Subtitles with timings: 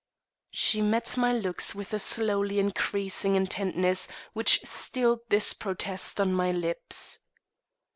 [0.49, 6.51] She met my looks with a slowly increasing intentness, which stilled this protest on my
[6.51, 7.19] lips.